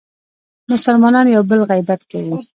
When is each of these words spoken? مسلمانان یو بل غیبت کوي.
مسلمانان 0.71 1.25
یو 1.35 1.43
بل 1.49 1.59
غیبت 1.71 2.01
کوي. 2.11 2.35